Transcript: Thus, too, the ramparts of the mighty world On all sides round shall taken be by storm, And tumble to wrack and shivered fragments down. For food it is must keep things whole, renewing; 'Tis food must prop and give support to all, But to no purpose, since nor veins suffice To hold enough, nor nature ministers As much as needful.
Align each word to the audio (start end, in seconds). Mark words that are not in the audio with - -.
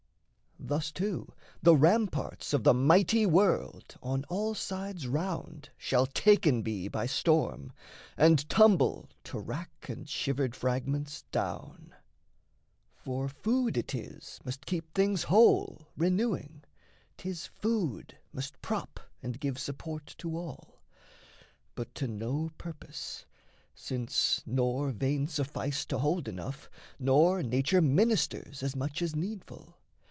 Thus, 0.63 0.91
too, 0.91 1.33
the 1.63 1.75
ramparts 1.75 2.53
of 2.53 2.63
the 2.63 2.73
mighty 2.75 3.25
world 3.25 3.95
On 4.03 4.23
all 4.29 4.53
sides 4.53 5.07
round 5.07 5.71
shall 5.75 6.05
taken 6.05 6.61
be 6.61 6.87
by 6.87 7.07
storm, 7.07 7.73
And 8.15 8.47
tumble 8.47 9.09
to 9.23 9.39
wrack 9.39 9.89
and 9.89 10.07
shivered 10.07 10.55
fragments 10.55 11.23
down. 11.31 11.95
For 12.93 13.27
food 13.27 13.75
it 13.75 13.95
is 13.95 14.39
must 14.45 14.67
keep 14.67 14.93
things 14.93 15.23
whole, 15.23 15.87
renewing; 15.97 16.63
'Tis 17.17 17.47
food 17.47 18.15
must 18.31 18.61
prop 18.61 18.99
and 19.23 19.39
give 19.39 19.57
support 19.57 20.13
to 20.19 20.37
all, 20.37 20.83
But 21.73 21.93
to 21.95 22.07
no 22.07 22.51
purpose, 22.59 23.25
since 23.73 24.43
nor 24.45 24.91
veins 24.91 25.33
suffice 25.33 25.85
To 25.87 25.97
hold 25.97 26.27
enough, 26.27 26.69
nor 26.99 27.41
nature 27.41 27.81
ministers 27.81 28.61
As 28.61 28.75
much 28.75 29.01
as 29.01 29.15
needful. 29.15 29.79